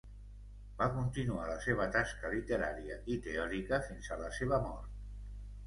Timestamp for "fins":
3.91-4.13